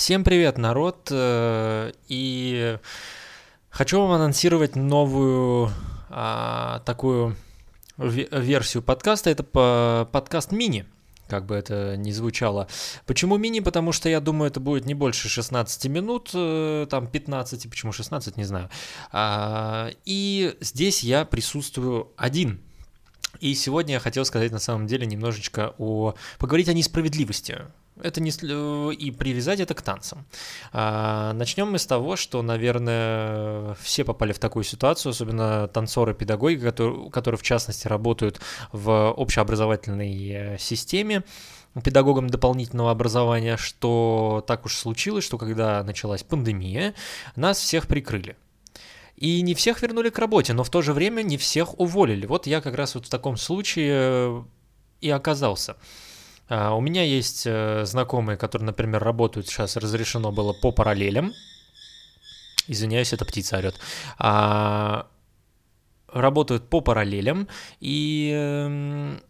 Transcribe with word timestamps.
Всем 0.00 0.24
привет, 0.24 0.56
народ! 0.56 1.08
э, 1.10 1.92
И 2.08 2.78
хочу 3.68 4.00
вам 4.00 4.12
анонсировать 4.12 4.74
новую 4.74 5.70
а, 6.08 6.80
такую 6.86 7.36
ве- 7.98 8.40
версию 8.40 8.82
подкаста. 8.82 9.28
Это 9.28 9.42
по- 9.42 10.08
подкаст 10.10 10.52
мини, 10.52 10.86
как 11.28 11.44
бы 11.44 11.54
это 11.54 11.98
ни 11.98 12.12
звучало. 12.12 12.66
Почему 13.04 13.36
мини? 13.36 13.60
Потому 13.60 13.92
что 13.92 14.08
я 14.08 14.20
думаю, 14.20 14.50
это 14.50 14.58
будет 14.58 14.86
не 14.86 14.94
больше 14.94 15.28
16 15.28 15.84
минут, 15.88 16.30
э, 16.32 16.86
там 16.88 17.06
15, 17.06 17.68
почему 17.68 17.92
16, 17.92 18.38
не 18.38 18.44
знаю. 18.44 18.70
А, 19.12 19.90
И 20.06 20.56
здесь 20.60 21.02
я 21.02 21.26
присутствую 21.26 22.08
один. 22.16 22.62
И 23.40 23.54
сегодня 23.54 23.92
я 23.94 24.00
хотел 24.00 24.24
сказать 24.24 24.50
на 24.50 24.60
самом 24.60 24.86
деле 24.86 25.04
немножечко 25.06 25.74
о... 25.76 26.14
поговорить 26.38 26.70
о 26.70 26.72
несправедливости. 26.72 27.58
Это 28.02 28.20
не... 28.20 28.30
э, 28.30 28.94
и 28.94 29.10
привязать 29.10 29.60
это 29.60 29.74
к 29.74 29.82
танцам. 29.82 30.24
А, 30.72 31.32
Начнем 31.32 31.70
мы 31.70 31.78
с 31.78 31.86
того, 31.86 32.16
что, 32.16 32.42
наверное, 32.42 33.74
все 33.80 34.04
попали 34.04 34.32
в 34.32 34.38
такую 34.38 34.64
ситуацию, 34.64 35.10
особенно 35.10 35.68
танцоры, 35.68 36.14
педагоги, 36.14 36.56
которые, 36.56 37.10
которые 37.10 37.38
в 37.38 37.42
частности 37.42 37.88
работают 37.88 38.40
в 38.72 39.10
общеобразовательной 39.12 40.28
э, 40.30 40.58
системе, 40.58 41.24
педагогам 41.84 42.28
дополнительного 42.28 42.90
образования, 42.90 43.56
что 43.56 44.44
так 44.46 44.66
уж 44.66 44.76
случилось, 44.76 45.24
что 45.24 45.38
когда 45.38 45.82
началась 45.84 46.22
пандемия, 46.22 46.94
нас 47.36 47.58
всех 47.58 47.86
прикрыли. 47.86 48.36
И 49.16 49.42
не 49.42 49.54
всех 49.54 49.82
вернули 49.82 50.08
к 50.08 50.18
работе, 50.18 50.54
но 50.54 50.64
в 50.64 50.70
то 50.70 50.80
же 50.82 50.92
время 50.94 51.22
не 51.22 51.36
всех 51.36 51.78
уволили. 51.78 52.26
Вот 52.26 52.46
я 52.46 52.60
как 52.60 52.74
раз 52.74 52.94
вот 52.94 53.06
в 53.06 53.10
таком 53.10 53.36
случае 53.36 53.92
э, 53.92 54.42
и 55.02 55.10
оказался. 55.10 55.76
А, 56.50 56.74
У 56.74 56.80
меня 56.80 57.04
есть 57.04 57.44
э, 57.46 57.84
знакомые, 57.86 58.36
которые, 58.36 58.66
например, 58.66 59.02
работают 59.02 59.46
сейчас, 59.46 59.76
разрешено 59.76 60.32
было 60.32 60.52
по 60.52 60.72
параллелям. 60.72 61.32
Извиняюсь, 62.66 63.12
это 63.12 63.24
птица 63.24 63.56
орет. 63.58 63.76
А, 64.18 65.06
Работают 66.12 66.68
по 66.68 66.80
параллелям 66.80 67.46
и 67.78 68.32
эм, 68.34 69.20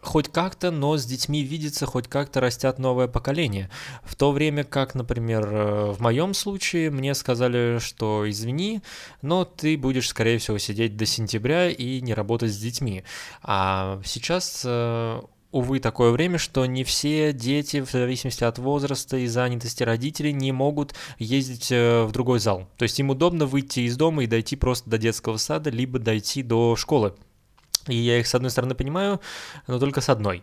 хоть 0.00 0.28
как-то, 0.28 0.70
но 0.70 0.96
с 0.96 1.04
детьми 1.04 1.42
видится, 1.42 1.84
хоть 1.84 2.06
как-то 2.06 2.40
растят 2.40 2.78
новое 2.78 3.08
поколение. 3.08 3.70
В 4.04 4.14
то 4.14 4.30
время 4.30 4.62
как, 4.62 4.94
например, 4.94 5.48
э, 5.50 5.90
в 5.90 6.00
моем 6.00 6.34
случае 6.34 6.90
мне 6.90 7.14
сказали, 7.14 7.78
что 7.80 8.30
извини, 8.30 8.82
но 9.20 9.44
ты 9.44 9.76
будешь, 9.76 10.08
скорее 10.08 10.38
всего, 10.38 10.58
сидеть 10.58 10.96
до 10.96 11.06
сентября 11.06 11.70
и 11.70 12.00
не 12.00 12.14
работать 12.14 12.52
с 12.52 12.58
детьми. 12.58 13.02
А 13.42 14.00
сейчас, 14.04 14.62
э, 14.64 15.20
увы, 15.50 15.80
такое 15.80 16.10
время, 16.10 16.38
что 16.38 16.66
не 16.66 16.84
все 16.84 17.32
дети, 17.32 17.80
в 17.80 17.90
зависимости 17.90 18.44
от 18.44 18.58
возраста 18.58 19.16
и 19.16 19.26
занятости 19.26 19.82
родителей, 19.82 20.32
не 20.32 20.52
могут 20.52 20.94
ездить 21.18 21.70
э, 21.70 22.04
в 22.04 22.12
другой 22.12 22.40
зал. 22.40 22.68
То 22.76 22.84
есть 22.84 22.98
им 22.98 23.10
удобно 23.10 23.46
выйти 23.46 23.80
из 23.80 23.96
дома 23.96 24.24
и 24.24 24.26
дойти 24.26 24.56
просто 24.56 24.90
до 24.90 24.98
детского 24.98 25.36
сада, 25.36 25.70
либо 25.70 25.98
дойти 25.98 26.42
до 26.42 26.76
школы. 26.76 27.14
И 27.86 27.96
я 27.96 28.18
их, 28.18 28.26
с 28.26 28.34
одной 28.34 28.50
стороны, 28.50 28.74
понимаю, 28.74 29.20
но 29.66 29.78
только 29.78 30.00
с 30.00 30.08
одной. 30.08 30.42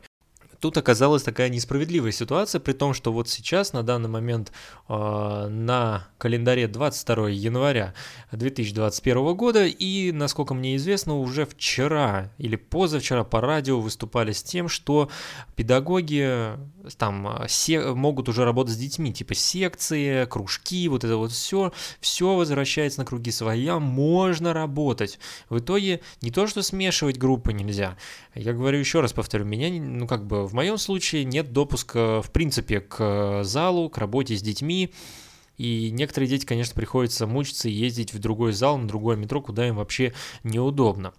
Тут 0.65 0.77
оказалась 0.77 1.21
такая 1.21 1.49
несправедливая 1.49 2.11
ситуация, 2.11 2.59
при 2.59 2.73
том, 2.73 2.95
что 2.95 3.13
вот 3.13 3.29
сейчас, 3.29 3.71
на 3.71 3.83
данный 3.83 4.09
момент, 4.09 4.51
э, 4.89 5.47
на 5.47 6.07
календаре 6.17 6.67
22 6.67 7.29
января 7.29 7.93
2021 8.31 9.35
года, 9.35 9.67
и, 9.67 10.11
насколько 10.11 10.55
мне 10.55 10.75
известно, 10.77 11.19
уже 11.19 11.45
вчера 11.45 12.31
или 12.39 12.55
позавчера 12.55 13.23
по 13.23 13.41
радио 13.41 13.79
выступали 13.79 14.31
с 14.31 14.41
тем, 14.41 14.67
что 14.67 15.11
педагоги 15.55 16.57
там 16.97 17.43
се- 17.47 17.93
могут 17.93 18.27
уже 18.27 18.43
работать 18.43 18.73
с 18.73 18.77
детьми, 18.77 19.13
типа 19.13 19.35
секции, 19.35 20.25
кружки, 20.25 20.87
вот 20.87 21.03
это 21.03 21.17
вот 21.17 21.31
все, 21.31 21.73
все 21.99 22.35
возвращается 22.35 23.01
на 23.01 23.05
круги 23.05 23.29
своя, 23.29 23.77
можно 23.77 24.51
работать. 24.51 25.19
В 25.49 25.59
итоге 25.59 26.01
не 26.21 26.31
то, 26.31 26.47
что 26.47 26.63
смешивать 26.63 27.19
группы 27.19 27.53
нельзя, 27.53 27.97
я 28.33 28.53
говорю 28.53 28.79
еще 28.79 29.01
раз, 29.01 29.13
повторю, 29.13 29.45
меня, 29.45 29.69
ну 29.79 30.07
как 30.07 30.25
бы 30.25 30.47
в 30.47 30.54
моем 30.55 30.77
случае 30.77 31.25
нет 31.25 31.53
допуска 31.53 32.21
в 32.21 32.31
принципе 32.31 32.79
к 32.79 33.43
залу, 33.43 33.89
к 33.89 33.97
работе 33.97 34.35
с 34.35 34.41
детьми, 34.41 34.91
и 35.57 35.89
некоторые 35.91 36.29
дети, 36.29 36.45
конечно, 36.45 36.75
приходится 36.75 37.27
мучиться 37.27 37.69
и 37.69 37.73
ездить 37.73 38.13
в 38.13 38.19
другой 38.19 38.51
зал, 38.51 38.77
на 38.77 38.87
другое 38.87 39.15
метро, 39.15 39.41
куда 39.41 39.67
им 39.67 39.75
вообще 39.75 40.13
неудобно. 40.43 41.13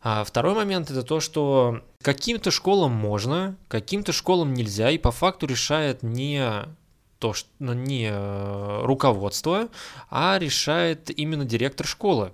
А 0.00 0.24
второй 0.24 0.54
момент 0.54 0.90
это 0.90 1.02
то, 1.02 1.20
что 1.20 1.82
каким-то 2.02 2.50
школам 2.50 2.92
можно, 2.92 3.56
каким-то 3.68 4.12
школам 4.12 4.54
нельзя, 4.54 4.90
и 4.90 4.98
по 4.98 5.10
факту 5.10 5.46
решает 5.46 6.02
не 6.02 6.64
то, 7.18 7.32
что 7.32 7.48
не 7.58 8.08
э, 8.10 8.80
руководство, 8.84 9.68
а 10.08 10.38
решает 10.38 11.10
именно 11.18 11.44
директор 11.44 11.86
школы. 11.86 12.32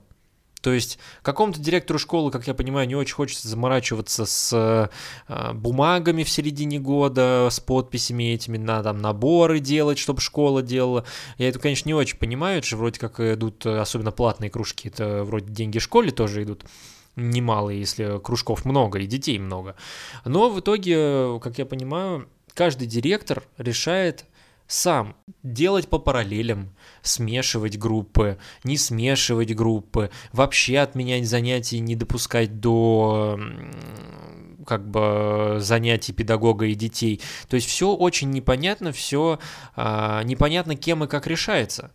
То 0.64 0.72
есть 0.72 0.98
какому-то 1.20 1.60
директору 1.60 1.98
школы, 1.98 2.30
как 2.30 2.46
я 2.46 2.54
понимаю, 2.54 2.88
не 2.88 2.96
очень 2.96 3.14
хочется 3.14 3.48
заморачиваться 3.48 4.24
с 4.24 4.90
э, 5.28 5.52
бумагами 5.52 6.22
в 6.22 6.30
середине 6.30 6.80
года, 6.80 7.48
с 7.50 7.60
подписями 7.60 8.32
этими, 8.32 8.56
на 8.56 8.82
там 8.82 8.96
наборы 8.96 9.60
делать, 9.60 9.98
чтобы 9.98 10.22
школа 10.22 10.62
делала. 10.62 11.04
Я 11.36 11.50
это, 11.50 11.58
конечно, 11.58 11.86
не 11.86 11.92
очень 11.92 12.16
понимаю, 12.16 12.60
это 12.60 12.66
же 12.66 12.78
вроде 12.78 12.98
как 12.98 13.20
идут, 13.20 13.66
э, 13.66 13.78
особенно 13.78 14.10
платные 14.10 14.48
кружки, 14.48 14.88
это 14.88 15.22
вроде 15.24 15.52
деньги 15.52 15.78
школе 15.78 16.12
тоже 16.12 16.44
идут 16.44 16.64
немалые, 17.14 17.78
если 17.78 18.18
кружков 18.18 18.64
много 18.64 19.00
и 19.00 19.06
детей 19.06 19.38
много. 19.38 19.76
Но 20.24 20.48
в 20.48 20.60
итоге, 20.60 21.40
как 21.40 21.58
я 21.58 21.66
понимаю, 21.66 22.26
каждый 22.54 22.88
директор 22.88 23.42
решает 23.58 24.24
сам 24.66 25.16
делать 25.42 25.88
по 25.88 25.98
параллелям, 25.98 26.74
смешивать 27.02 27.78
группы, 27.78 28.38
не 28.64 28.76
смешивать 28.76 29.54
группы, 29.54 30.10
вообще 30.32 30.78
отменять 30.78 31.26
занятия, 31.26 31.80
не 31.80 31.96
допускать 31.96 32.60
до 32.60 33.38
как 34.66 34.88
бы 34.88 35.56
занятий 35.60 36.12
педагога 36.12 36.66
и 36.66 36.74
детей. 36.74 37.20
То 37.48 37.56
есть 37.56 37.68
все 37.68 37.94
очень 37.94 38.30
непонятно, 38.30 38.92
все 38.92 39.38
непонятно 39.76 40.76
кем 40.76 41.04
и 41.04 41.08
как 41.08 41.26
решается. 41.26 41.92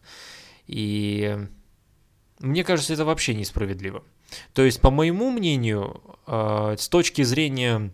И 0.67 1.37
мне 2.39 2.63
кажется, 2.63 2.93
это 2.93 3.05
вообще 3.05 3.33
несправедливо. 3.33 4.03
То 4.53 4.63
есть, 4.63 4.79
по 4.79 4.91
моему 4.91 5.31
мнению, 5.31 6.01
э, 6.27 6.75
с 6.77 6.87
точки 6.87 7.23
зрения 7.23 7.91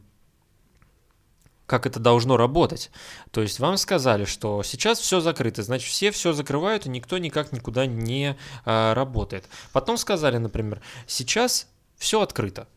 как 1.65 1.85
это 1.85 1.99
должно 1.99 2.37
работать. 2.37 2.91
То 3.31 3.41
есть 3.41 3.59
вам 3.59 3.77
сказали, 3.77 4.25
что 4.25 4.63
сейчас 4.63 4.99
все 4.99 5.19
закрыто, 5.19 5.63
значит 5.63 5.89
все 5.89 6.11
все 6.11 6.33
закрывают 6.33 6.85
и 6.85 6.89
никто 6.89 7.17
никак 7.17 7.51
никуда 7.51 7.85
не 7.85 8.37
э, 8.65 8.93
работает. 8.93 9.45
Потом 9.71 9.97
сказали, 9.97 10.37
например, 10.37 10.81
сейчас 11.07 11.67
все 11.97 12.21
открыто. 12.21 12.67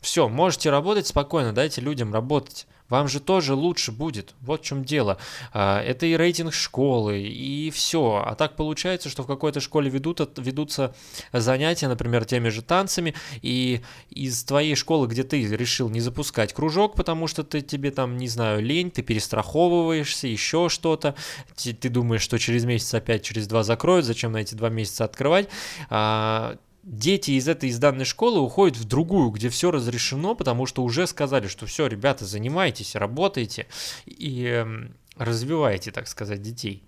Все, 0.00 0.28
можете 0.28 0.70
работать 0.70 1.06
спокойно, 1.06 1.52
дайте 1.52 1.80
людям 1.80 2.12
работать. 2.12 2.66
Вам 2.88 3.08
же 3.08 3.18
тоже 3.18 3.54
лучше 3.54 3.90
будет. 3.90 4.34
Вот 4.40 4.60
в 4.62 4.64
чем 4.64 4.84
дело. 4.84 5.18
А, 5.52 5.82
Это 5.82 6.06
и 6.06 6.16
рейтинг 6.16 6.54
школы, 6.54 7.20
и 7.20 7.70
все. 7.70 8.22
А 8.24 8.34
так 8.34 8.54
получается, 8.56 9.08
что 9.08 9.22
в 9.24 9.26
какой-то 9.26 9.60
школе 9.60 9.90
ведут, 9.90 10.20
ведутся 10.38 10.94
занятия, 11.32 11.88
например, 11.88 12.24
теми 12.24 12.48
же 12.48 12.62
танцами, 12.62 13.14
и 13.42 13.80
из 14.10 14.44
твоей 14.44 14.76
школы, 14.76 15.08
где 15.08 15.24
ты 15.24 15.44
решил 15.44 15.88
не 15.88 16.00
запускать 16.00 16.52
кружок, 16.52 16.94
потому 16.94 17.26
что 17.26 17.42
ты 17.42 17.60
тебе 17.60 17.90
там, 17.90 18.16
не 18.16 18.28
знаю, 18.28 18.62
лень, 18.62 18.90
ты 18.90 19.02
перестраховываешься, 19.02 20.28
еще 20.28 20.68
что-то, 20.68 21.16
ты, 21.56 21.72
ты 21.72 21.88
думаешь, 21.88 22.22
что 22.22 22.38
через 22.38 22.64
месяц 22.64 22.94
опять, 22.94 23.22
через 23.24 23.48
два 23.48 23.64
закроют, 23.64 24.06
зачем 24.06 24.32
на 24.32 24.38
эти 24.38 24.54
два 24.54 24.68
месяца 24.68 25.04
открывать, 25.04 25.48
а, 25.90 26.56
дети 26.86 27.32
из 27.32 27.48
этой 27.48 27.68
из 27.68 27.78
данной 27.78 28.04
школы 28.04 28.40
уходят 28.40 28.78
в 28.78 28.84
другую, 28.84 29.30
где 29.30 29.48
все 29.48 29.70
разрешено, 29.70 30.34
потому 30.34 30.66
что 30.66 30.84
уже 30.84 31.06
сказали, 31.06 31.48
что 31.48 31.66
все, 31.66 31.88
ребята, 31.88 32.24
занимайтесь, 32.24 32.94
работайте 32.94 33.66
и 34.06 34.44
эм, 34.44 34.96
развивайте, 35.16 35.90
так 35.90 36.06
сказать, 36.06 36.40
детей. 36.40 36.84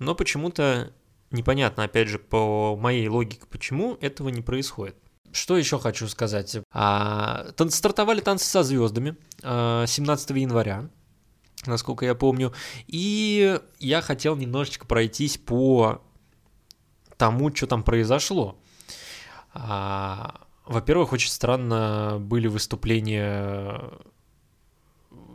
Но 0.00 0.16
почему-то 0.16 0.92
непонятно, 1.30 1.84
опять 1.84 2.08
же, 2.08 2.18
по 2.18 2.76
моей 2.76 3.06
логике, 3.06 3.42
почему 3.48 3.96
этого 4.00 4.28
не 4.30 4.42
происходит. 4.42 4.96
Что 5.30 5.56
еще 5.56 5.78
хочу 5.78 6.08
сказать? 6.08 6.58
А, 6.72 7.46
стартовали 7.70 8.20
танцы 8.20 8.46
со 8.46 8.64
звездами 8.64 9.16
а, 9.44 9.86
17 9.86 10.30
января, 10.30 10.90
насколько 11.66 12.04
я 12.04 12.16
помню. 12.16 12.52
И 12.88 13.60
я 13.78 14.02
хотел 14.02 14.36
немножечко 14.36 14.86
пройтись 14.86 15.38
по 15.38 16.02
тому, 17.16 17.54
что 17.54 17.68
там 17.68 17.84
произошло. 17.84 18.58
А, 19.54 20.40
во-первых, 20.64 21.12
очень 21.12 21.30
странно 21.30 22.18
были 22.20 22.46
выступления 22.48 23.80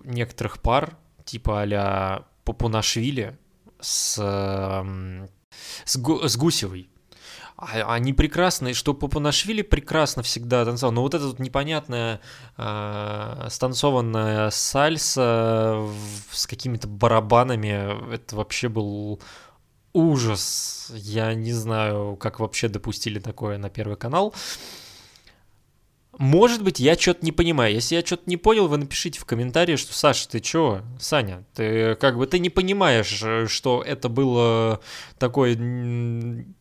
некоторых 0.03 0.61
пар, 0.61 0.97
типа 1.25 1.61
а-ля 1.61 2.25
Попунашвили 2.43 3.37
с, 3.79 4.15
с, 5.85 5.95
с 5.95 6.37
Гусевой. 6.37 6.89
а, 7.57 7.93
они 7.93 8.13
прекрасные, 8.13 8.73
что 8.73 8.93
Папанашвили 8.93 9.63
прекрасно 9.63 10.23
всегда 10.23 10.63
танцевал, 10.63 10.93
но 10.93 11.01
вот 11.01 11.13
эта 11.13 11.25
вот 11.27 11.39
непонятная 11.39 12.21
э, 12.55 13.47
станцованная 13.49 14.49
сальса 14.51 15.87
с 16.31 16.47
какими-то 16.47 16.87
барабанами, 16.87 18.13
это 18.13 18.35
вообще 18.35 18.69
был 18.69 19.19
ужас. 19.97 20.91
Я 20.94 21.33
не 21.33 21.53
знаю, 21.53 22.15
как 22.19 22.39
вообще 22.39 22.69
допустили 22.69 23.19
такое 23.19 23.57
на 23.57 23.69
Первый 23.69 23.97
канал. 23.97 24.33
Может 26.19 26.63
быть, 26.63 26.79
я 26.79 26.95
что-то 26.95 27.23
не 27.23 27.31
понимаю. 27.31 27.75
Если 27.75 27.94
я 27.94 28.03
что-то 28.03 28.23
не 28.25 28.38
понял, 28.38 28.67
вы 28.67 28.77
напишите 28.77 29.19
в 29.19 29.25
комментарии, 29.25 29.75
что 29.75 29.94
Саша, 29.94 30.27
ты 30.27 30.39
чё? 30.39 30.81
Саня, 30.99 31.44
ты 31.53 31.94
как 31.95 32.17
бы 32.17 32.25
ты 32.25 32.39
не 32.39 32.49
понимаешь, 32.49 33.21
э, 33.23 33.45
что 33.47 33.83
это 33.85 34.09
был 34.09 34.79
такой 35.19 35.55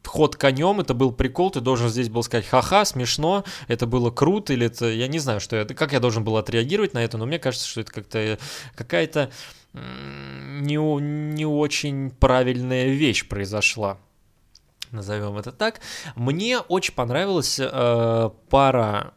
ход 0.05 0.37
конем, 0.37 0.81
это 0.81 0.93
был 0.93 1.11
прикол, 1.11 1.51
ты 1.51 1.61
должен 1.61 1.89
здесь 1.89 2.11
был 2.11 2.23
сказать 2.23 2.47
ха-ха, 2.47 2.85
смешно, 2.85 3.45
это 3.67 3.87
было 3.87 4.11
круто, 4.11 4.53
или 4.53 4.67
это, 4.67 4.91
я 4.91 5.09
не 5.09 5.19
знаю, 5.19 5.41
что 5.41 5.57
это, 5.57 5.75
как 5.75 5.93
я 5.93 6.01
должен 6.01 6.23
был 6.23 6.37
отреагировать 6.37 6.93
на 6.93 7.03
это, 7.03 7.17
но 7.17 7.25
мне 7.25 7.39
кажется, 7.39 7.67
что 7.67 7.81
это 7.81 7.93
как-то 7.93 8.39
какая-то 8.75 9.31
не, 9.77 10.77
не 11.35 11.47
очень 11.47 12.11
правильная 12.11 12.89
вещь 12.89 13.29
произошла 13.29 13.99
назовем 14.93 15.37
это 15.37 15.53
так. 15.53 15.81
Мне 16.15 16.59
очень 16.59 16.95
понравилась 16.95 17.59
э, 17.61 18.31
пара 18.51 19.15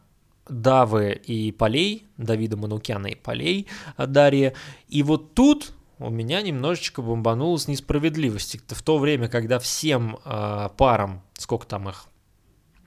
Давы 0.48 1.12
и 1.12 1.52
Полей, 1.52 2.06
Давида 2.16 2.56
Манукяна 2.56 3.08
и 3.08 3.14
Полей 3.14 3.66
э, 3.96 4.06
Дарья. 4.06 4.54
И 4.88 5.02
вот 5.02 5.34
тут 5.34 5.72
у 5.98 6.10
меня 6.10 6.42
немножечко 6.42 7.02
бомбанулась 7.02 7.68
несправедливости. 7.68 8.60
В 8.68 8.82
то 8.82 8.98
время, 8.98 9.28
когда 9.28 9.58
всем 9.58 10.18
э, 10.24 10.68
парам, 10.76 11.22
сколько 11.34 11.66
там 11.66 11.88
их, 11.88 12.06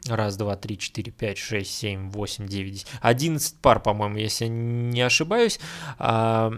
Раз, 0.06 0.36
два, 0.36 0.58
три, 0.58 0.78
четыре, 0.78 1.14
пять, 1.14 1.38
шесть, 1.38 1.74
семь, 1.74 2.10
восемь, 2.10 2.46
девять, 2.46 2.86
одиннадцать 3.00 3.58
пар, 3.62 3.80
по-моему, 3.80 4.18
если 4.18 4.48
не 4.48 5.00
ошибаюсь. 5.00 5.62
А, 5.98 6.52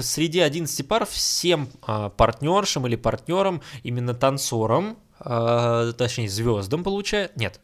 среди 0.00 0.40
11 0.40 0.86
пар 0.86 1.06
всем 1.06 1.68
а, 1.82 2.10
партнершам 2.10 2.86
или 2.86 2.96
партнерам, 2.96 3.62
именно 3.82 4.14
танцорам, 4.14 4.98
а, 5.20 5.92
точнее 5.92 6.28
звездам 6.28 6.84
получается, 6.84 7.32
нет, 7.36 7.60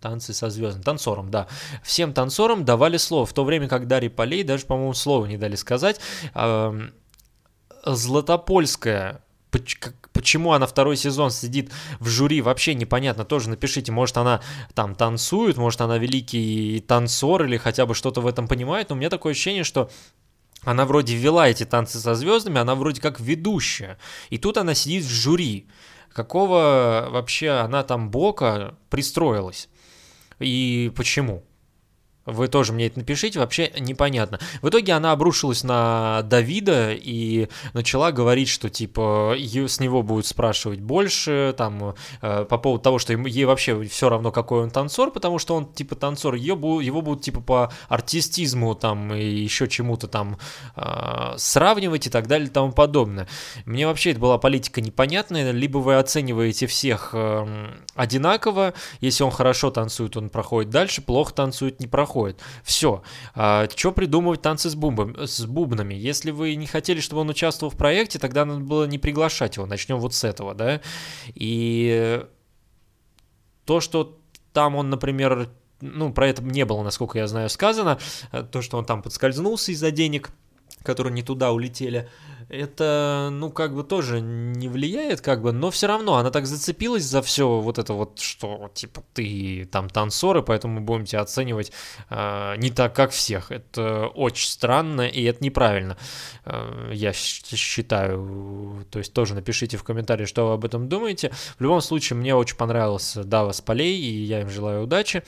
танцы 0.00 0.32
со 0.32 0.50
звездами, 0.50 0.82
танцорам, 0.82 1.30
да. 1.30 1.46
Всем 1.82 2.12
танцорам 2.12 2.64
давали 2.64 2.96
слово, 2.96 3.26
в 3.26 3.32
то 3.32 3.44
время 3.44 3.68
как 3.68 3.86
Дарья 3.86 4.10
Полей 4.10 4.44
даже, 4.44 4.66
по-моему, 4.66 4.94
слова 4.94 5.26
не 5.26 5.36
дали 5.36 5.56
сказать. 5.56 6.00
Златопольская 7.84 9.22
почему 10.12 10.52
она 10.52 10.66
второй 10.66 10.96
сезон 10.96 11.30
сидит 11.30 11.70
в 12.00 12.08
жюри, 12.08 12.40
вообще 12.40 12.74
непонятно, 12.74 13.24
тоже 13.24 13.50
напишите, 13.50 13.92
может 13.92 14.16
она 14.16 14.40
там 14.74 14.94
танцует, 14.94 15.56
может 15.56 15.80
она 15.80 15.98
великий 15.98 16.80
танцор 16.86 17.44
или 17.44 17.56
хотя 17.56 17.86
бы 17.86 17.94
что-то 17.94 18.20
в 18.20 18.26
этом 18.26 18.48
понимает, 18.48 18.88
но 18.88 18.96
у 18.96 18.98
меня 18.98 19.10
такое 19.10 19.32
ощущение, 19.32 19.64
что 19.64 19.90
она 20.66 20.84
вроде 20.84 21.14
вела 21.16 21.48
эти 21.48 21.64
танцы 21.64 21.98
со 21.98 22.16
звездами, 22.16 22.58
она 22.58 22.74
вроде 22.74 23.00
как 23.00 23.20
ведущая. 23.20 23.98
И 24.30 24.36
тут 24.36 24.58
она 24.58 24.74
сидит 24.74 25.04
в 25.04 25.08
жюри. 25.08 25.68
Какого 26.12 27.06
вообще 27.10 27.50
она 27.50 27.84
там 27.84 28.10
бока 28.10 28.74
пристроилась? 28.90 29.68
И 30.40 30.92
почему? 30.96 31.44
Вы 32.26 32.48
тоже 32.48 32.72
мне 32.72 32.86
это 32.86 32.98
напишите, 32.98 33.38
вообще 33.38 33.70
непонятно. 33.78 34.40
В 34.60 34.68
итоге 34.68 34.92
она 34.92 35.12
обрушилась 35.12 35.62
на 35.62 36.22
Давида 36.22 36.92
и 36.92 37.48
начала 37.72 38.10
говорить, 38.10 38.48
что 38.48 38.68
типа 38.68 39.36
с 39.38 39.78
него 39.78 40.02
будут 40.02 40.26
спрашивать 40.26 40.80
больше, 40.80 41.54
там, 41.56 41.94
э, 42.20 42.44
по 42.44 42.58
поводу 42.58 42.82
того, 42.82 42.98
что 42.98 43.12
ей 43.12 43.44
вообще 43.44 43.80
все 43.84 44.08
равно, 44.08 44.32
какой 44.32 44.64
он 44.64 44.70
танцор, 44.70 45.12
потому 45.12 45.38
что 45.38 45.54
он 45.54 45.72
типа 45.72 45.94
танцор, 45.94 46.34
ее, 46.34 46.54
его 46.54 47.00
будут 47.00 47.22
типа 47.22 47.40
по 47.40 47.72
артистизму 47.88 48.74
там 48.74 49.14
и 49.14 49.24
еще 49.24 49.68
чему-то 49.68 50.08
там 50.08 50.38
э, 50.74 51.34
сравнивать 51.36 52.08
и 52.08 52.10
так 52.10 52.26
далее 52.26 52.48
и 52.48 52.50
тому 52.50 52.72
подобное. 52.72 53.28
Мне 53.66 53.86
вообще 53.86 54.10
это 54.10 54.20
была 54.20 54.38
политика 54.38 54.80
непонятная, 54.80 55.52
либо 55.52 55.78
вы 55.78 55.96
оцениваете 55.96 56.66
всех 56.66 57.10
э, 57.12 57.70
одинаково, 57.94 58.74
если 59.00 59.22
он 59.22 59.30
хорошо 59.30 59.70
танцует, 59.70 60.16
он 60.16 60.28
проходит 60.28 60.70
дальше, 60.70 61.02
плохо 61.02 61.32
танцует, 61.32 61.78
не 61.78 61.86
проходит 61.86 62.15
проходит. 62.16 62.40
Все. 62.62 63.02
А, 63.34 63.68
что 63.74 63.92
придумывать 63.92 64.42
танцы 64.42 64.70
с, 64.70 64.74
бубом, 64.74 65.16
с 65.18 65.44
бубнами? 65.44 65.94
Если 65.94 66.30
вы 66.30 66.54
не 66.54 66.66
хотели, 66.66 67.00
чтобы 67.00 67.22
он 67.22 67.28
участвовал 67.28 67.70
в 67.70 67.76
проекте, 67.76 68.18
тогда 68.18 68.44
надо 68.44 68.60
было 68.60 68.84
не 68.84 68.98
приглашать 68.98 69.56
его. 69.56 69.66
Начнем 69.66 69.98
вот 69.98 70.14
с 70.14 70.24
этого, 70.24 70.54
да. 70.54 70.80
И 71.34 72.24
то, 73.64 73.80
что 73.80 74.18
там 74.52 74.76
он, 74.76 74.90
например, 74.90 75.50
ну, 75.80 76.12
про 76.12 76.28
это 76.28 76.42
не 76.42 76.64
было, 76.64 76.82
насколько 76.82 77.18
я 77.18 77.26
знаю, 77.26 77.50
сказано, 77.50 77.98
то, 78.50 78.62
что 78.62 78.78
он 78.78 78.84
там 78.84 79.02
подскользнулся 79.02 79.72
из-за 79.72 79.90
денег, 79.90 80.30
которые 80.82 81.12
не 81.12 81.22
туда 81.22 81.52
улетели, 81.52 82.08
это, 82.48 83.28
ну, 83.32 83.50
как 83.50 83.74
бы 83.74 83.82
тоже 83.82 84.20
не 84.20 84.68
влияет, 84.68 85.20
как 85.20 85.42
бы, 85.42 85.52
но 85.52 85.70
все 85.70 85.88
равно 85.88 86.16
она 86.16 86.30
так 86.30 86.46
зацепилась 86.46 87.04
за 87.04 87.20
все 87.22 87.60
вот 87.60 87.78
это 87.78 87.92
вот, 87.92 88.20
что, 88.20 88.70
типа, 88.72 89.02
ты 89.14 89.68
там 89.70 89.90
танцор, 89.90 90.38
и 90.38 90.42
поэтому 90.42 90.74
мы 90.74 90.80
будем 90.80 91.06
тебя 91.06 91.22
оценивать 91.22 91.72
э, 92.08 92.54
не 92.58 92.70
так, 92.70 92.94
как 92.94 93.10
всех. 93.10 93.50
Это 93.50 94.06
очень 94.08 94.48
странно, 94.48 95.02
и 95.02 95.24
это 95.24 95.42
неправильно, 95.42 95.96
э, 96.44 96.90
я 96.92 97.12
считаю. 97.12 98.86
То 98.90 99.00
есть 99.00 99.12
тоже 99.12 99.34
напишите 99.34 99.76
в 99.76 99.82
комментарии, 99.82 100.24
что 100.26 100.46
вы 100.46 100.54
об 100.54 100.64
этом 100.64 100.88
думаете. 100.88 101.32
В 101.58 101.60
любом 101.62 101.80
случае, 101.80 102.16
мне 102.16 102.34
очень 102.34 102.56
понравился 102.56 103.24
Дава 103.24 103.52
с 103.52 103.60
полей, 103.60 103.98
и 103.98 104.24
я 104.24 104.42
им 104.42 104.50
желаю 104.50 104.84
удачи. 104.84 105.24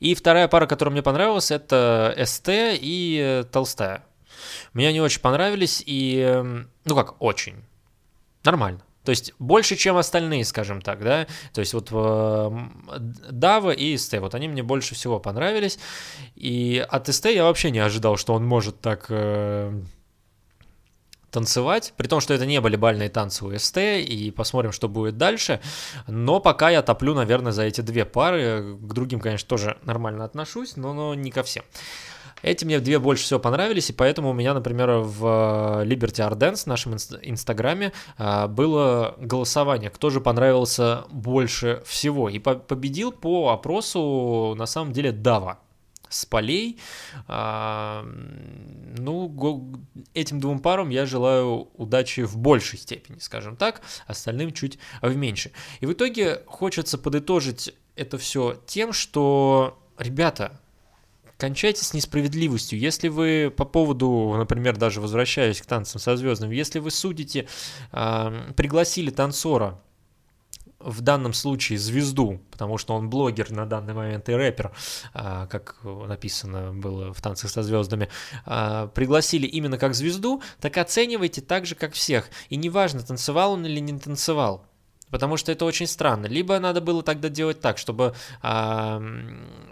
И 0.00 0.14
вторая 0.14 0.48
пара, 0.48 0.66
которая 0.66 0.92
мне 0.92 1.02
понравилась, 1.02 1.50
это 1.50 2.16
СТ 2.24 2.48
и 2.50 3.44
Толстая. 3.50 4.07
Мне 4.72 4.88
они 4.88 5.00
очень 5.00 5.20
понравились, 5.20 5.82
и, 5.84 6.18
эм, 6.18 6.70
ну 6.84 6.94
как, 6.94 7.20
очень. 7.20 7.64
Нормально. 8.44 8.80
То 9.04 9.10
есть 9.10 9.32
больше, 9.38 9.76
чем 9.76 9.96
остальные, 9.96 10.44
скажем 10.44 10.82
так, 10.82 11.02
да. 11.02 11.26
То 11.54 11.60
есть 11.60 11.72
вот 11.72 11.88
э, 11.90 12.50
Дава 13.30 13.70
и 13.70 13.96
СТ, 13.96 14.18
вот 14.18 14.34
они 14.34 14.48
мне 14.48 14.62
больше 14.62 14.94
всего 14.94 15.18
понравились. 15.18 15.78
И 16.34 16.84
от 16.86 17.08
СТ 17.08 17.26
я 17.26 17.44
вообще 17.44 17.70
не 17.70 17.78
ожидал, 17.78 18.18
что 18.18 18.34
он 18.34 18.44
может 18.44 18.82
так 18.82 19.06
э, 19.08 19.72
танцевать, 21.30 21.92
при 21.96 22.06
том, 22.06 22.20
что 22.20 22.34
это 22.34 22.46
не 22.46 22.60
были 22.60 22.76
бальные 22.76 23.08
танцы 23.08 23.44
у 23.44 23.56
СТ, 23.56 23.78
и 23.78 24.32
посмотрим, 24.34 24.72
что 24.72 24.88
будет 24.88 25.16
дальше. 25.16 25.60
Но 26.06 26.40
пока 26.40 26.70
я 26.70 26.82
топлю, 26.82 27.14
наверное, 27.14 27.52
за 27.52 27.62
эти 27.62 27.80
две 27.80 28.04
пары. 28.04 28.76
К 28.80 28.92
другим, 28.92 29.20
конечно, 29.20 29.48
тоже 29.48 29.78
нормально 29.84 30.24
отношусь, 30.24 30.76
но, 30.76 30.92
но 30.92 31.14
не 31.14 31.30
ко 31.30 31.42
всем. 31.42 31.64
Эти 32.42 32.64
мне 32.64 32.78
две 32.78 32.98
больше 32.98 33.24
всего 33.24 33.40
понравились, 33.40 33.90
и 33.90 33.92
поэтому 33.92 34.30
у 34.30 34.32
меня, 34.32 34.54
например, 34.54 34.98
в 34.98 35.82
э, 35.82 35.84
Liberty 35.84 36.28
Art 36.28 36.38
Dance, 36.38 36.62
нашем 36.66 36.94
инстаграме, 36.94 37.92
э, 38.16 38.46
было 38.46 39.16
голосование, 39.18 39.90
кто 39.90 40.10
же 40.10 40.20
понравился 40.20 41.04
больше 41.10 41.82
всего. 41.84 42.28
И 42.28 42.38
победил 42.38 43.12
по 43.12 43.50
опросу, 43.50 44.54
на 44.56 44.66
самом 44.66 44.92
деле, 44.92 45.10
Дава 45.10 45.58
с 46.08 46.24
полей. 46.26 46.78
А, 47.26 48.04
ну, 48.98 49.82
этим 50.14 50.40
двум 50.40 50.60
парам 50.60 50.88
я 50.88 51.06
желаю 51.06 51.68
удачи 51.74 52.22
в 52.22 52.36
большей 52.36 52.78
степени, 52.78 53.18
скажем 53.18 53.56
так, 53.56 53.82
остальным 54.06 54.52
чуть 54.52 54.78
в 55.02 55.14
меньше. 55.16 55.52
И 55.80 55.86
в 55.86 55.92
итоге 55.92 56.42
хочется 56.46 56.98
подытожить 56.98 57.74
это 57.96 58.16
все 58.18 58.60
тем, 58.66 58.92
что, 58.92 59.78
ребята, 59.98 60.60
кончайте 61.36 61.84
с 61.84 61.94
несправедливостью. 61.94 62.78
Если 62.78 63.08
вы 63.08 63.52
по 63.54 63.64
поводу, 63.64 64.34
например, 64.36 64.76
даже 64.76 65.00
возвращаясь 65.00 65.60
к 65.60 65.66
танцам 65.66 66.00
со 66.00 66.16
звездами, 66.16 66.54
если 66.54 66.80
вы 66.80 66.90
судите, 66.90 67.48
э, 67.92 68.52
пригласили 68.56 69.10
танцора, 69.10 69.80
в 70.80 71.00
данном 71.00 71.32
случае 71.32 71.78
звезду, 71.78 72.40
потому 72.50 72.78
что 72.78 72.94
он 72.94 73.10
блогер 73.10 73.50
на 73.50 73.66
данный 73.66 73.94
момент 73.94 74.28
и 74.28 74.34
рэпер, 74.34 74.72
а, 75.12 75.46
как 75.46 75.76
написано 75.82 76.72
было 76.72 77.12
в 77.12 77.20
«Танцах 77.20 77.50
со 77.50 77.62
звездами», 77.62 78.08
а, 78.46 78.86
пригласили 78.88 79.46
именно 79.46 79.78
как 79.78 79.94
звезду, 79.94 80.42
так 80.60 80.76
оценивайте 80.76 81.40
так 81.40 81.66
же, 81.66 81.74
как 81.74 81.94
всех. 81.94 82.28
И 82.48 82.56
неважно, 82.56 83.02
танцевал 83.02 83.52
он 83.52 83.66
или 83.66 83.80
не 83.80 83.98
танцевал. 83.98 84.64
Потому 85.10 85.36
что 85.36 85.50
это 85.50 85.64
очень 85.64 85.86
странно. 85.86 86.26
Либо 86.26 86.58
надо 86.58 86.80
было 86.80 87.02
тогда 87.02 87.30
делать 87.30 87.60
так, 87.60 87.78
чтобы 87.78 88.14
э, 88.42 89.00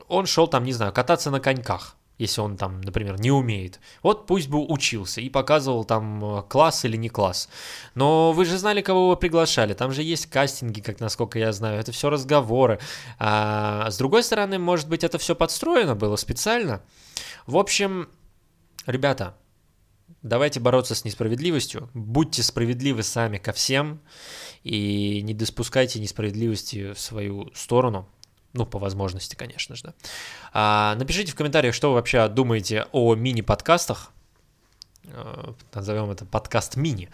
он 0.08 0.26
шел 0.26 0.48
там, 0.48 0.64
не 0.64 0.72
знаю, 0.72 0.92
кататься 0.92 1.30
на 1.30 1.40
коньках, 1.40 1.96
если 2.18 2.40
он 2.40 2.56
там, 2.56 2.80
например, 2.80 3.20
не 3.20 3.30
умеет. 3.30 3.80
Вот 4.02 4.26
пусть 4.26 4.48
бы 4.48 4.64
учился 4.64 5.20
и 5.20 5.28
показывал 5.28 5.84
там 5.84 6.38
э, 6.38 6.42
класс 6.48 6.84
или 6.84 6.96
не 6.96 7.08
класс. 7.08 7.48
Но 7.94 8.32
вы 8.32 8.44
же 8.44 8.56
знали, 8.56 8.80
кого 8.80 9.08
вы 9.08 9.16
приглашали. 9.16 9.74
Там 9.74 9.92
же 9.92 10.02
есть 10.02 10.26
кастинги, 10.26 10.80
как 10.80 11.00
насколько 11.00 11.38
я 11.38 11.52
знаю. 11.52 11.78
Это 11.78 11.92
все 11.92 12.08
разговоры. 12.08 12.78
А 13.18 13.90
с 13.90 13.98
другой 13.98 14.22
стороны, 14.22 14.58
может 14.58 14.88
быть, 14.88 15.04
это 15.04 15.18
все 15.18 15.34
подстроено 15.34 15.94
было 15.94 16.16
специально. 16.16 16.82
В 17.46 17.58
общем, 17.58 18.08
ребята, 18.86 19.36
давайте 20.22 20.58
бороться 20.58 20.94
с 20.94 21.04
несправедливостью. 21.04 21.90
Будьте 21.92 22.42
справедливы 22.42 23.02
сами 23.02 23.38
ко 23.38 23.52
всем. 23.52 24.00
и 24.62 25.20
не 25.22 25.32
допускайте 25.32 26.00
несправедливости 26.00 26.92
в 26.92 26.98
свою 26.98 27.50
сторону, 27.54 28.08
ну, 28.56 28.66
по 28.66 28.78
возможности, 28.78 29.36
конечно 29.36 29.76
же. 29.76 29.94
А, 30.52 30.94
напишите 30.96 31.32
в 31.32 31.34
комментариях, 31.34 31.74
что 31.74 31.90
вы 31.90 31.94
вообще 31.94 32.26
думаете 32.28 32.86
о 32.92 33.14
мини-подкастах. 33.14 34.10
А, 35.12 35.54
назовем 35.74 36.10
это 36.10 36.24
подкаст 36.24 36.76
мини. 36.76 37.08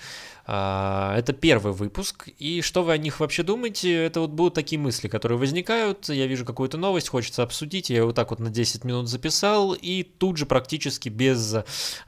А, 0.47 1.17
это 1.17 1.33
первый 1.33 1.73
выпуск. 1.73 2.29
И 2.39 2.63
что 2.63 2.83
вы 2.83 2.93
о 2.93 2.99
них 2.99 3.21
вообще 3.21 3.43
думаете? 3.43 4.05
Это 4.05 4.21
вот 4.21 4.31
будут 4.31 4.55
такие 4.55 4.79
мысли, 4.79 5.09
которые 5.09 5.39
возникают. 5.39 6.09
Я 6.09 6.27
вижу 6.27 6.45
какую-то 6.45 6.79
новость, 6.79 7.09
хочется 7.09 7.43
обсудить. 7.43 7.91
Я 7.91 8.05
вот 8.05 8.15
так 8.15 8.31
вот 8.31 8.41
на 8.41 8.51
10 8.51 8.85
минут 8.85 9.09
записал. 9.09 9.73
И 9.73 10.03
тут 10.03 10.37
же 10.37 10.47
практически 10.47 11.09
без 11.09 11.57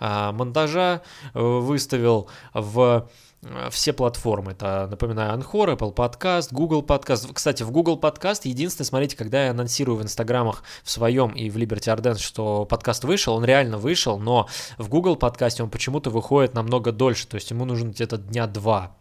а, 0.00 0.32
монтажа 0.32 1.02
э, 1.34 1.40
выставил 1.40 2.28
в 2.52 3.08
Э, 3.44 3.68
все 3.70 3.92
платформы. 3.92 4.52
Это, 4.52 4.88
напоминаю, 4.90 5.38
Anchor, 5.38 5.76
Apple 5.76 5.94
Podcast, 5.94 6.48
Google 6.50 6.82
Podcast. 6.82 7.30
Кстати, 7.32 7.62
в 7.62 7.70
Google 7.70 7.98
Podcast 7.98 8.40
единственное, 8.44 8.86
смотрите, 8.86 9.16
когда 9.16 9.44
я 9.44 9.50
анонсирую 9.50 9.98
в 9.98 10.02
инстаграмах 10.02 10.62
в 10.82 10.90
своем 10.90 11.30
и 11.30 11.50
в 11.50 11.56
Liberty 11.56 11.94
Arden, 11.94 12.18
что 12.18 12.64
подкаст 12.64 13.04
вышел, 13.04 13.34
он 13.34 13.44
реально 13.44 13.78
вышел, 13.78 14.18
но 14.18 14.48
в 14.78 14.88
Google 14.88 15.16
подкасте 15.16 15.62
он 15.62 15.70
почему-то 15.70 16.10
выходит 16.10 16.54
намного 16.54 16.92
дольше, 16.92 17.26
то 17.26 17.36
есть 17.36 17.50
ему 17.50 17.64
нужно 17.64 17.90
где-то 17.90 18.18
дня 18.26 18.46
два. 18.46 18.96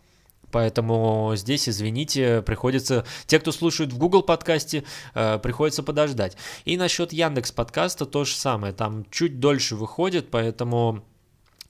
Поэтому 0.51 1.32
здесь, 1.36 1.68
извините, 1.68 2.44
приходится... 2.44 3.06
Те, 3.25 3.39
кто 3.39 3.51
слушает 3.51 3.92
в 3.92 3.98
Google 3.98 4.22
подкасте, 4.22 4.84
э, 5.15 5.39
приходится 5.39 5.82
подождать. 5.82 6.38
И 6.63 6.77
насчет 6.77 7.12
Яндекс 7.12 7.51
подкаста 7.51 8.06
то 8.06 8.24
же 8.24 8.36
самое. 8.36 8.72
Там 8.72 9.06
чуть 9.10 9.39
дольше 9.39 9.75
выходит, 9.75 10.30
поэтому 10.30 11.03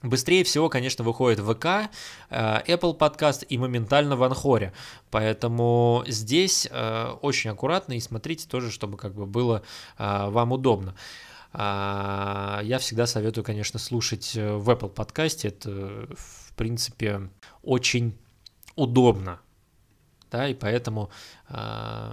Быстрее 0.04 0.44
всего, 0.44 0.68
конечно, 0.68 1.02
выходит 1.02 1.40
ВК, 1.40 1.90
э, 2.28 2.60
Apple 2.66 2.98
Podcast 2.98 3.46
и 3.48 3.56
моментально 3.56 4.16
в 4.16 4.22
Анхоре. 4.22 4.74
Поэтому 5.10 6.04
здесь 6.06 6.68
э, 6.70 7.06
очень 7.22 7.48
аккуратно 7.48 7.94
и 7.94 8.00
смотрите 8.00 8.46
тоже, 8.46 8.70
чтобы 8.70 8.98
как 8.98 9.14
бы 9.14 9.24
было 9.24 9.62
э, 9.96 10.28
вам 10.28 10.52
удобно. 10.52 10.94
А, 11.56 12.60
я 12.64 12.78
всегда 12.78 13.06
советую, 13.06 13.44
конечно, 13.44 13.78
слушать 13.78 14.34
в 14.34 14.68
Apple 14.68 14.88
подкасте. 14.88 15.48
Это, 15.48 16.08
в 16.16 16.52
принципе, 16.56 17.30
очень 17.62 18.18
удобно. 18.74 19.40
Да, 20.30 20.48
и 20.48 20.54
поэтому 20.54 21.10
э, 21.48 22.12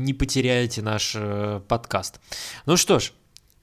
не 0.00 0.12
потеряете 0.12 0.82
наш 0.82 1.14
э, 1.14 1.60
подкаст. 1.68 2.18
Ну 2.66 2.76
что 2.76 2.98
ж, 2.98 3.12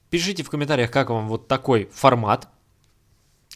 пишите 0.08 0.42
в 0.42 0.48
комментариях, 0.48 0.90
как 0.90 1.10
вам 1.10 1.28
вот 1.28 1.46
такой 1.46 1.90
формат. 1.92 2.48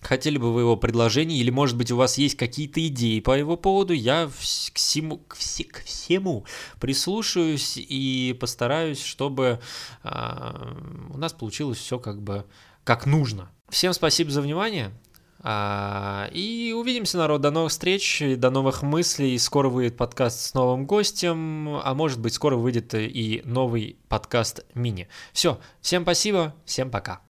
Хотели 0.01 0.39
бы 0.39 0.53
вы 0.53 0.63
его 0.63 0.77
предложение, 0.77 1.39
или, 1.39 1.51
может 1.51 1.77
быть, 1.77 1.91
у 1.91 1.97
вас 1.97 2.19
есть 2.19 2.37
какие-то 2.37 2.87
идеи 2.87 3.21
по 3.21 3.37
его 3.37 3.57
поводу, 3.57 3.93
я 3.93 4.27
к 4.29 4.33
всему, 4.33 5.19
к, 5.19 5.37
все, 5.37 5.65
к 5.65 5.85
всему 5.85 6.47
прислушаюсь 6.81 7.75
и 7.77 8.37
постараюсь, 8.41 9.03
чтобы 9.03 9.61
э, 10.03 11.11
у 11.11 11.19
нас 11.19 11.33
получилось 11.33 11.79
все 11.79 11.99
как 11.99 12.23
бы 12.23 12.47
как 12.85 13.07
нужно. 13.07 13.51
Всем 13.69 13.93
спасибо 13.93 14.31
за 14.31 14.41
внимание. 14.41 14.91
А, 15.43 16.29
и 16.33 16.75
увидимся, 16.77 17.17
народ. 17.19 17.41
До 17.41 17.51
новых 17.51 17.71
встреч, 17.71 18.23
до 18.37 18.51
новых 18.51 18.83
мыслей. 18.83 19.39
Скоро 19.39 19.69
выйдет 19.69 19.97
подкаст 19.97 20.41
с 20.41 20.55
новым 20.55 20.87
гостем, 20.87 21.81
а 21.83 21.95
может 21.95 22.21
быть, 22.21 22.35
скоро 22.35 22.57
выйдет 22.57 22.95
и 22.95 23.43
новый 23.45 23.97
подкаст 24.09 24.65
мини. 24.75 25.09
Все, 25.33 25.59
всем 25.81 26.03
спасибо, 26.03 26.55
всем 26.65 26.91
пока. 26.91 27.30